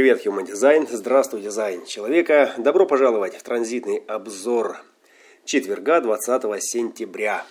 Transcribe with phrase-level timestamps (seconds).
[0.00, 0.88] Привет, Human Design.
[0.90, 2.54] Здравствуй, дизайн человека.
[2.56, 4.78] Добро пожаловать в транзитный обзор
[5.44, 7.44] четверга, 20 сентября.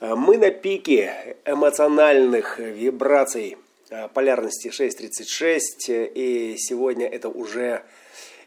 [0.00, 3.56] Мы на пике эмоциональных вибраций
[3.90, 6.10] э, полярности 6.36.
[6.14, 7.84] И сегодня это уже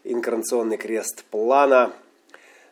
[0.03, 1.93] инкарнационный крест плана,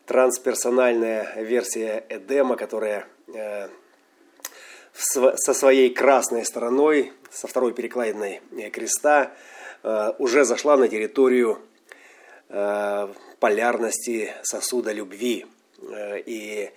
[0.08, 3.70] трансперсональная версия Эдема, которая э,
[4.92, 9.36] со своей красной стороной, со второй перекладиной э, креста, Э,
[10.18, 11.60] уже зашла на территорию
[12.50, 13.08] э,
[13.40, 15.46] полярности сосуда любви.
[15.82, 16.72] Э, и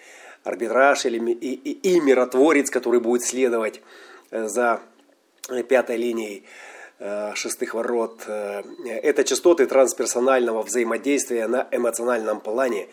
[0.44, 3.80] арбитраж или, и, и, и миротворец, который будет следовать
[4.30, 4.80] за
[5.68, 6.44] пятой линией
[7.34, 8.26] шестых ворот.
[8.26, 12.88] Это частоты трансперсонального взаимодействия на эмоциональном плане.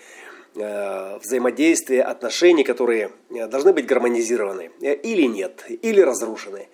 [0.54, 6.68] Взаимодействие отношений, которые должны быть гармонизированы или нет, или разрушены.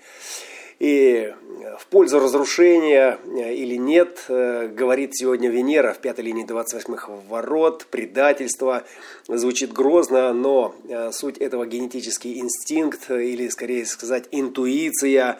[0.81, 1.31] И
[1.77, 7.85] в пользу разрушения э, или нет, э, говорит сегодня Венера в пятой линии 28-х ворот,
[7.91, 8.83] предательство.
[9.27, 15.39] Звучит грозно, но э, суть этого генетический инстинкт, или скорее сказать интуиция,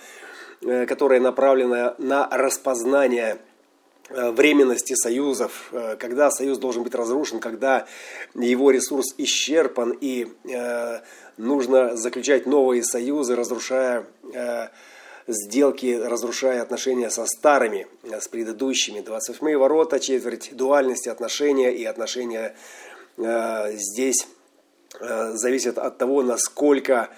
[0.60, 3.40] которая направлена на распознание
[4.10, 7.88] временности союзов, когда союз должен быть разрушен, когда
[8.36, 10.28] его ресурс исчерпан и
[11.38, 14.06] нужно заключать новые союзы, разрушая
[15.32, 19.02] сделки, разрушая отношения со старыми, э, с предыдущими.
[19.02, 22.56] 28 ворота, четверть дуальности отношения и отношения
[23.18, 24.28] э, здесь
[25.00, 27.10] э, зависят от того, насколько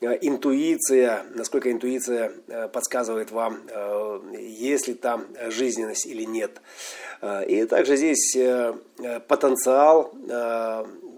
[0.00, 3.60] э, интуиция, насколько интуиция э, подсказывает вам,
[4.36, 6.60] есть ли там жизненность или нет.
[7.46, 8.36] И также здесь
[9.28, 10.12] потенциал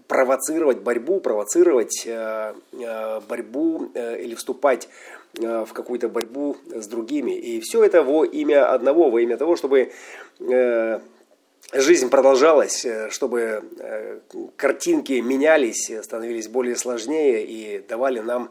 [0.06, 2.06] провоцировать борьбу, провоцировать
[3.28, 4.88] борьбу или вступать
[5.39, 7.33] в какую-то борьбу с другими.
[7.33, 9.93] И все это во имя одного, во имя того, чтобы
[10.41, 11.01] э,
[11.73, 13.62] жизнь продолжалась, э, чтобы
[14.56, 18.50] картинки менялись, становились более сложнее и давали нам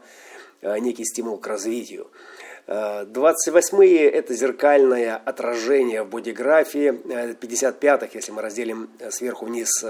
[0.62, 2.08] некий стимул к развитию.
[2.66, 6.90] 28-е– это зеркальное отражение в бодиграфии.
[6.90, 9.84] 55-х, если мы разделим сверху вниз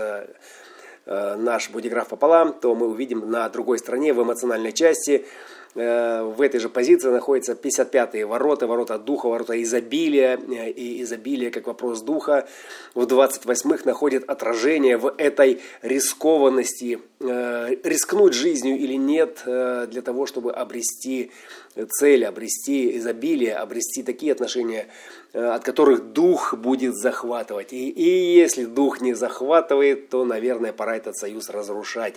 [1.07, 5.25] наш бодиграф пополам, то мы увидим на другой стороне в эмоциональной части–
[5.65, 11.51] Э, в этой же позиции находятся 55-е ворота, ворота духа, ворота изобилия, э, и изобилие
[11.51, 12.49] как вопрос духа.
[12.95, 20.53] В 28-х находит отражение в этой рискованности, э, рискнуть жизнью или нет, для того, чтобы
[20.53, 21.31] обрести
[21.91, 24.87] цель, обрести изобилие, обрести такие отношения,
[25.35, 27.75] от которых дух будет захватывать.
[27.75, 32.15] И, и если дух не захватывает, то, наверное, пора этот союз разрушать.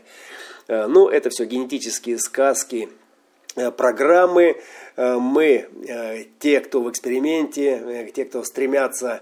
[0.70, 3.09] Ну, это все генетические сказки, Э,
[3.56, 4.58] программы.
[4.96, 9.22] Э, мы, э, те, кто в эксперименте, те, кто стремятся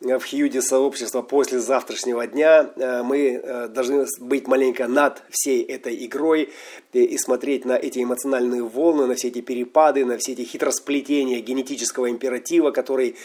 [0.00, 2.70] в Хьюди сообщества после завтрашнего дня.
[3.04, 6.52] Мы должны быть маленько над всей этой игрой
[6.92, 12.10] и смотреть на эти эмоциональные волны, на все эти перепады, на все эти хитросплетения генетического
[12.10, 13.16] императива, который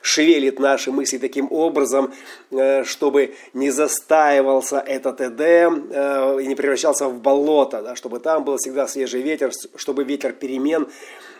[0.00, 2.12] шевелит наши мысли таким образом,
[2.50, 8.56] э, чтобы не застаивался этот Эдем э, и не превращался в болото, чтобы там был
[8.56, 10.88] всегда свежий ветер, чтобы ветер перемен э,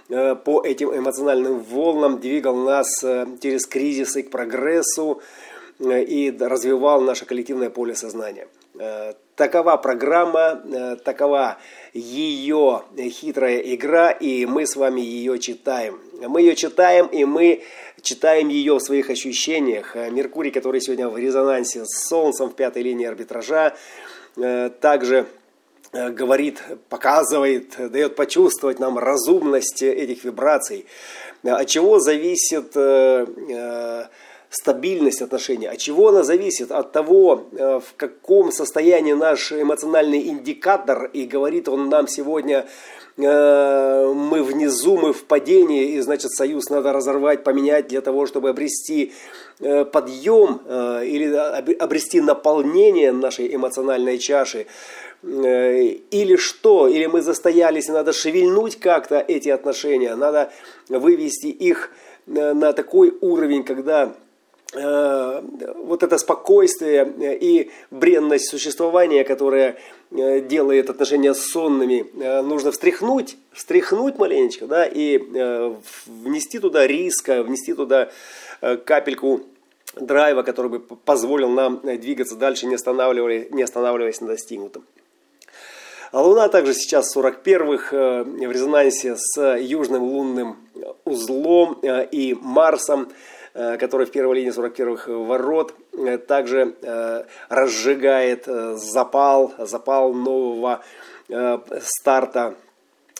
[0.09, 3.01] по этим эмоциональным волнам двигал нас
[3.41, 5.21] через кризисы к прогрессу
[5.81, 8.49] и развивал наше коллективное поле сознания.
[9.37, 11.59] Такова программа, такова
[11.93, 16.01] ее хитрая игра, и мы с вами ее читаем.
[16.21, 17.63] Мы ее читаем, и мы
[18.03, 19.97] читаем ее в своих ощущениях.
[19.97, 23.77] Э, Меркурий, который сегодня в резонансе с Солнцем в пятой линии арбитража,
[24.37, 25.25] э, также э,
[25.93, 30.87] говорит, показывает, дает почувствовать нам разумность этих вибраций.
[31.43, 32.75] От чего зависит
[34.51, 35.67] стабильность отношений.
[35.67, 36.73] От чего она зависит?
[36.73, 41.11] От того, в каком состоянии наш эмоциональный индикатор.
[41.13, 42.67] И говорит он нам сегодня
[43.19, 48.51] Э, мы внизу, мы в падении, и значит союз надо разорвать, поменять для того, чтобы
[48.51, 49.12] обрести
[49.59, 51.27] э, подъем э, или
[51.75, 54.67] обрести наполнение нашей эмоциональной чаши.
[55.21, 56.87] Или что?
[56.87, 60.53] Или мы застоялись, и надо шевельнуть как-то эти отношения, надо
[60.89, 61.91] вывести их
[62.27, 64.28] на такой уровень, когда Э,
[64.75, 69.79] вот это спокойствие э, и бренность существования, которое
[70.11, 72.06] э, делает отношения сонными,
[72.43, 75.19] нужно встряхнуть, встряхнуть маленечко, да, и
[76.06, 78.11] внести туда риска, внести туда
[78.85, 79.41] капельку
[79.99, 84.85] драйва, который бы позволил нам двигаться дальше, не останавливаясь, не останавливаясь на достигнутом.
[86.12, 90.56] А Луна также сейчас 41-х в резонансе с южным лунным
[91.05, 93.09] узлом и Марсом–
[93.78, 95.75] который в первой линии 41-х ворот,
[96.28, 96.76] также
[97.49, 100.82] разжигает запал, запал нового
[101.81, 102.55] старта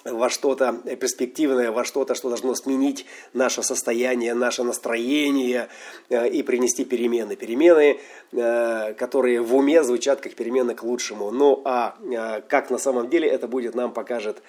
[0.05, 5.69] во что-то перспективное, во что-то, что должно сменить наше состояние, наше настроение
[6.09, 7.37] э, и принести перемены.
[7.37, 8.01] Перемены,
[8.33, 11.31] э, которые в уме звучат как перемены к лучшему.
[11.31, 14.43] Ну а э, как на самом деле это будет, нам покажет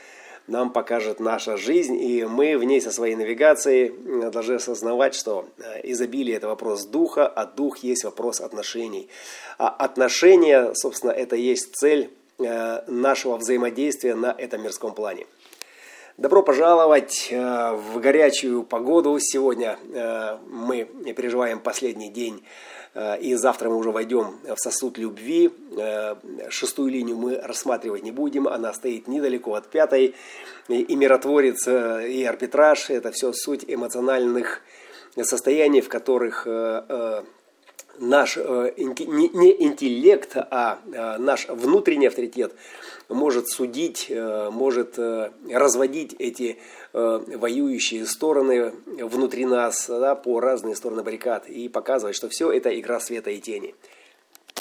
[0.49, 3.93] нам покажет наша жизнь, и мы в ней со своей навигацией
[4.31, 5.45] должны осознавать, что
[5.83, 9.09] изобилие– это вопрос духа, а дух есть вопрос отношений.
[9.57, 15.25] А отношения, собственно, это есть цель нашего взаимодействия на этом мирском плане.
[16.19, 19.17] Добро пожаловать э, в горячую погоду.
[19.21, 20.83] Сегодня э, мы
[21.15, 25.51] переживаем последний день, э, и завтра мы уже войдем в сосуд любви.
[26.49, 30.15] Шестую линию мы рассматривать не будем, она стоит недалеко от пятой.
[30.67, 34.61] И миротворец, и арбитраж– это все суть эмоциональных
[35.21, 36.47] состояний, в которых
[37.97, 42.53] наш э, не интеллект, а э, наш внутренний авторитет
[43.07, 44.97] может судить, э, может
[45.51, 46.57] разводить эти
[46.91, 52.99] воюющие стороны внутри нас да, по разные стороны баррикад и показывать, что все это игра
[52.99, 53.75] света и тени.